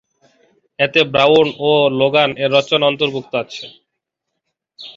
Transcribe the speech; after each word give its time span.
এতে 0.79 0.99
ব্রাউন 1.13 1.47
এবং 1.55 1.91
লোগান 1.99 2.29
এর 2.43 2.49
রচনা 2.57 2.85
অন্তর্ভুক্ত 2.87 3.31
আছে। 3.43 3.65